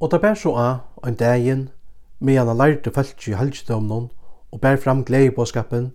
[0.00, 1.68] Og det bær så av en dagen,
[2.20, 4.10] med han lærte fölkje i halvdomnon
[4.52, 5.92] og bær fram glede på skapen,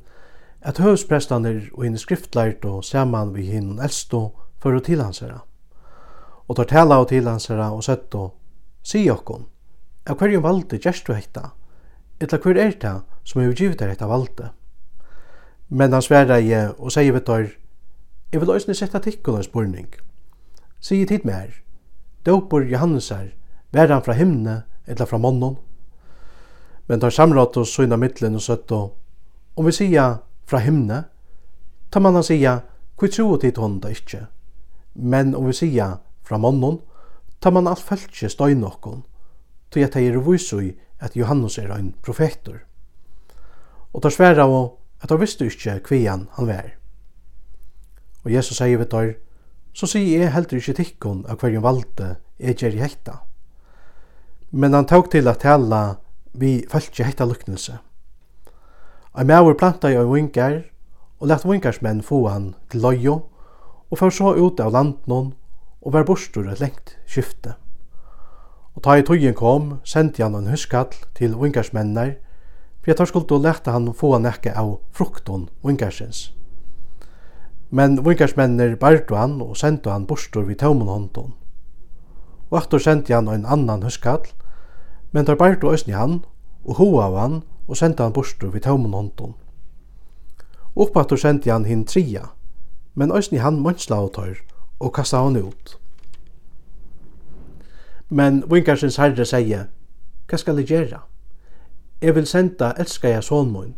[0.62, 5.40] at høvsprestene og henne skriftlært og sammen vi henne elsto for å tilhansere.
[6.48, 8.34] Og tar tala og tilhansere og sett og
[8.84, 9.46] si okkon,
[10.10, 11.52] av jo valgte gjerst du hekta,
[12.20, 14.52] etla hver er det som er utgivet deg hekta valgte.
[15.70, 17.50] Men han sverra jeg og sier vi tar,
[18.32, 19.88] jeg vil også sette tikkona spurning.
[20.80, 21.54] Sige tid mer,
[22.26, 23.28] Johannes Johannesar,
[23.72, 25.58] Vær han fra himne, eller fra månen?
[26.88, 28.96] Men tar samrat oss søgna mittlen og søtt og,
[29.56, 30.18] om vi sier
[30.50, 31.04] fra himne,
[31.92, 32.64] tar man han sier,
[32.98, 33.92] hva tro tid hun da?
[34.96, 36.80] Men om vi sier fra månen,
[37.40, 39.04] tar man alt feltje støy nokkon,
[39.70, 42.64] til at jeg er vissøy at Johannes er en profetor.
[43.94, 46.74] Og tar sværa og at han visste ikkje kvian han vær.
[48.26, 49.14] Og Jesus sier vi tar,
[49.74, 53.20] så sier jeg heller ikkje tikkun av hverjum valde jeg gjer i hekta
[54.52, 56.00] men han tok til at tala
[56.34, 57.80] vi fölkje hetta luknelse.
[59.14, 60.64] Ein maur planta i ein vingar,
[61.20, 63.16] og lett vingarsmenn få han til lojo,
[63.90, 65.34] og fyrir så ut av landnån,
[65.82, 67.56] og var bostur et lengt skifte.
[68.76, 72.16] Og ta i tøyen kom, sendi han en huskall til vinkarsmennar,
[72.80, 76.30] for jeg tar skuld og lette han få han ekki av frukton vingarsins.
[77.70, 81.34] Men vingarsmennar bardu han og sendu han bostur vid tøymon hånden.
[82.50, 84.26] Og aftur sendi han en annan huskall,
[85.12, 86.20] men tar bærtu eisini hann
[86.66, 89.36] og hoa av hann og senda hann bortur við tømmun håndun.
[90.76, 92.30] Uppattur sendi hann hinn tria,
[92.96, 94.42] men eisini hann mønsla av tøyr
[94.80, 95.76] og kasta hann ut.
[98.10, 99.68] Men vinkarsins herre sier,
[100.30, 101.02] hva skal jeg gjøre?
[102.02, 103.76] Jeg vil senda elska jeg sonmoin,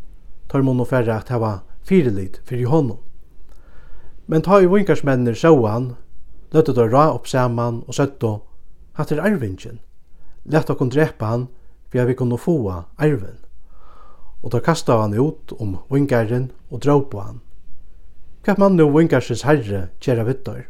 [0.50, 3.00] tar mon og færre at hava fyrirlit fyrir honom.
[4.28, 5.94] Men ta i vinkarsmennir sjå han,
[6.54, 8.34] løttet og ra opp saman og søtto,
[8.96, 9.80] hatt er arvingen,
[10.44, 11.48] lett okkum drepa han,
[11.92, 13.38] vi har vi kunnu fåa arven.
[14.42, 17.42] Og ta kasta han ut om vingaren og dra på han.
[18.42, 20.64] Hva man nu vingarsins herre gjerra vittar?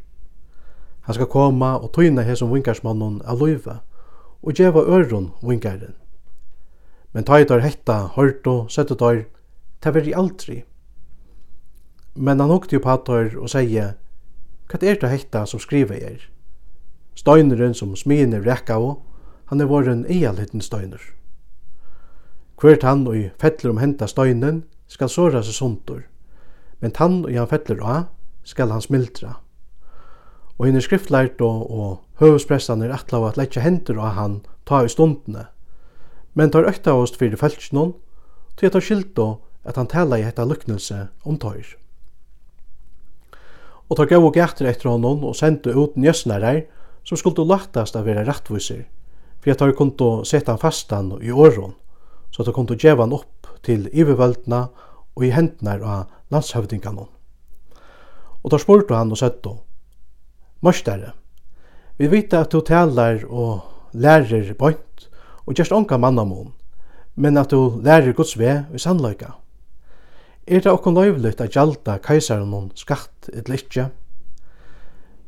[1.08, 3.80] Han skal koma og tøyna hesum vingarsmannen av løyve,
[4.42, 5.96] og djeva øron vingaren.
[7.14, 9.26] Men ta i tar hetta, og sette tar,
[9.82, 10.64] ta veri aldri.
[12.16, 13.96] Men han hukte jo på hattar og sier,
[14.68, 16.28] hva er det hetta som skriver er?
[17.16, 19.02] Støyneren som smien er rekka av,
[19.52, 21.02] han er våren ealheten støyner.
[22.62, 26.06] Hvert han og fettler om henta støynen skal såra seg sundur,
[26.80, 28.06] men tann og han fettler av
[28.48, 29.34] skal han smiltra.
[30.56, 34.86] Og hinn er skriftlært og, og høvesprestan er atla at leggja hendur av han ta
[34.86, 35.50] i stundene,
[36.32, 37.92] men tar økta oss fyrir feltsnån,
[38.56, 39.20] til jeg tar skyldt
[39.68, 41.76] at han tala i hetta luknelse om tøyr.
[43.92, 46.64] Og tar gav og gætter etter honom og sendte ut njøsnarar
[47.04, 48.86] som skulle laktast av vera rettviser,
[49.42, 51.74] for at de kunne sette fastan i åren,
[52.32, 54.68] så de kunne djeva han opp til ivervöldna
[55.16, 57.08] og i hendene av landshövdingarna.
[58.42, 59.58] Og tar spurte han og søtte,
[60.62, 61.16] Mørstare,
[61.98, 63.62] vi vet at du talar og
[63.94, 65.08] lærer bøynt
[65.46, 66.54] og gjerst onka mannamon,
[67.16, 69.34] men at du lærer Guds vei i sannløyga.
[70.48, 73.90] Er det okkon løyvlut at gjalda kaisaren hon skatt et litje?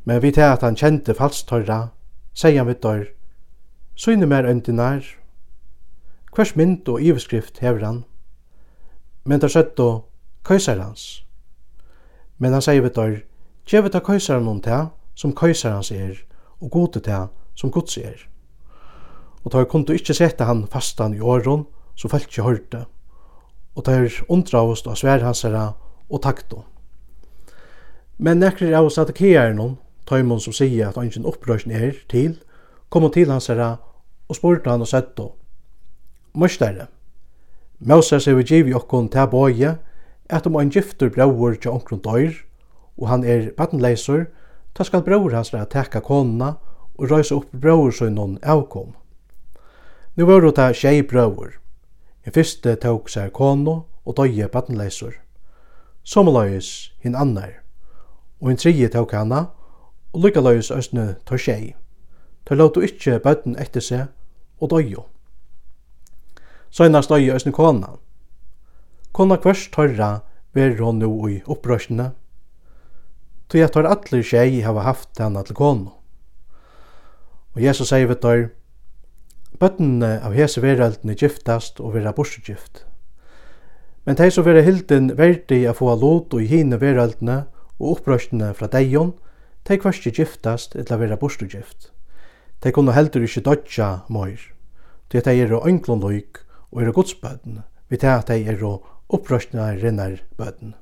[0.04, 1.88] Men vi tar at han kjente falsktørra,
[2.34, 3.04] sier han vidt dør,
[3.94, 5.04] Syne mer øyndinar.
[6.34, 8.04] Hvers mynd og iveskrift hever han.
[9.24, 10.08] Men der søtt og
[10.44, 11.26] køysar hans.
[12.38, 13.16] Men han sier ved der,
[13.66, 16.14] Kjeve ta køysaren om det som køysar hans er,
[16.60, 18.26] og gode ta, som gods er.
[19.44, 22.84] Og der kunne ikkje sette han fastan i åren, så falt ikkje hørte.
[23.74, 25.24] Og der undravust av svær
[26.10, 26.64] og takto.
[28.18, 32.36] Men nekker av satikearen noen, tøymon som sier at ingen opprørsen er til,
[32.94, 33.72] kom til hans herra
[34.30, 35.32] og spurte han og søtto.
[36.34, 36.86] Møstare,
[37.80, 39.72] Moses hefur givi okkon til bøye
[40.30, 42.32] at om ein giftur brauur til omkron døyr,
[42.96, 44.24] og han er battenleisur,
[44.74, 46.54] ta skal brauur hans vera teka konna
[46.94, 48.94] og røysa upp brauur noen avkom.
[50.16, 51.50] Nu var det tjei brauur.
[52.26, 55.12] En fyrste tok seg kono og døye battenleisur.
[56.04, 57.64] Somaløyes hin annar,
[58.40, 59.46] og en tredje tok hana,
[60.12, 61.74] og lykkaløyes østne tar tjei.
[62.44, 64.06] Tær lótu ikki bøtten eftir seg
[64.60, 65.04] og døyju.
[66.70, 67.94] Søgnast døyju er kona.
[69.12, 70.22] Kona kvørst tørra
[70.54, 72.12] ver hon nu i upprøstene.
[73.48, 75.92] Tui at tar atler sjei hava haft hana til konu.
[77.54, 78.44] Og Jesus sier við tar,
[79.62, 82.82] Bøttene av hese veröldene giftast og vera borsegift.
[84.04, 87.44] Men tei som vera hilden verdi a få lot og i hine veröldene
[87.78, 89.14] og opprøstene fra deion,
[89.62, 91.93] tei kvarski giftast etla vera borstegift
[92.64, 94.40] de kunne heldur ikkje dodja møyr.
[95.12, 96.40] Det at er og ønglund loik
[96.72, 100.74] og er gudsbøten, vi tar at tei og opprøstna rennar bøten.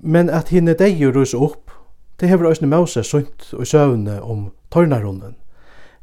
[0.00, 1.70] Men at hinne dei rus upp,
[2.20, 5.34] det hever òsne Moses sunt og søvne om tørnarunnen.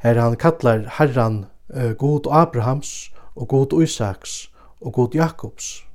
[0.03, 4.51] Her han kallar Herran uh, God Abrahams og God Isaks
[4.81, 5.86] og God Jakobs.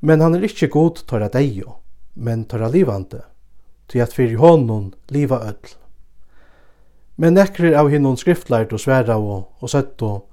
[0.00, 1.78] Men han er ikkje god tørra deio,
[2.14, 3.22] men tørra livande,
[3.88, 5.83] til at fyrir honom liva öll.
[7.16, 10.24] Men nekrir av hinnon skriftlært og sværa og, og sett og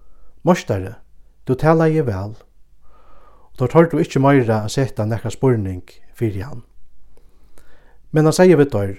[0.47, 0.95] mørstare,
[1.45, 2.33] du tala i vel.
[3.51, 5.83] Og da tar du ikkje meira a setta nekra spurning
[6.17, 6.63] fyrir han.
[8.11, 8.97] Men han sier vitt dår,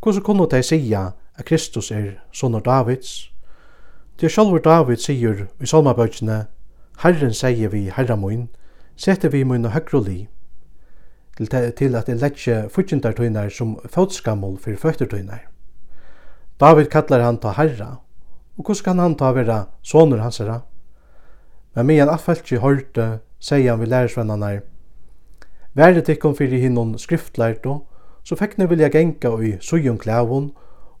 [0.00, 3.28] hvordan kunne de sija at Kristus er sonur Davids?
[4.16, 6.46] Til sjálfur David sier i salmabøkene,
[7.04, 8.48] Herren sier vi herra mun,
[8.96, 10.18] sette vi mun og høgru li,
[11.36, 15.49] til, til at det letje futjentartøyner som fotskammel fyrir føttertøyner.
[16.60, 18.00] David kallar han ta herra,
[18.58, 20.60] og hvordan kan han ta vera sonur hans herra?
[21.74, 24.60] Men medan affalki hørte, sier han vi lærersvennerne,
[25.74, 27.86] Været ikkom fyrir hinnon skriftlærto,
[28.24, 30.50] så fekkne vilja genka i sujun klævun,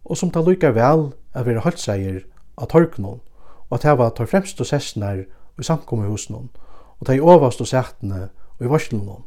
[0.04, 2.22] og som ta lykar vel at vera halseier
[2.56, 3.20] av torknon,
[3.68, 5.24] og at heva tar fremst og sessnar
[5.58, 6.48] i samkomme husnon,
[7.00, 8.28] og ta i ovast og sætene
[8.58, 9.24] og i varslunnon,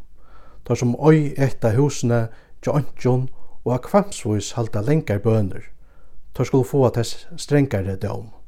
[0.65, 2.27] tar som oi etta husne,
[2.63, 3.29] tja ontjon,
[3.65, 5.61] og akvamsvois halda lengar bøner
[6.33, 8.42] tar skulle få til strengare dom.